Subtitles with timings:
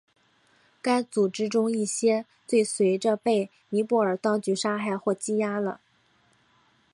[0.81, 5.79] 该组织中一些最随着被尼泊尔当局杀害或羁押了。